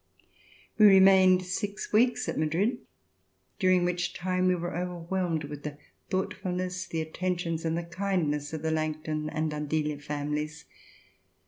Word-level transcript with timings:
We 0.79 0.87
remained 0.87 1.43
six 1.45 1.93
weeks 1.93 2.27
at 2.27 2.35
Madrid, 2.39 2.79
during 3.59 3.85
which 3.85 4.15
time 4.15 4.47
we 4.47 4.55
were 4.55 4.75
overwhelmed 4.75 5.43
with 5.43 5.61
the 5.61 5.77
thoughtfulness, 6.09 6.87
the 6.87 7.01
attentions 7.01 7.65
and 7.65 7.77
the 7.77 7.83
kindness 7.83 8.51
of 8.51 8.63
the 8.63 8.71
Langton 8.71 9.29
and 9.29 9.53
Andilla 9.53 9.99
families. 10.01 10.65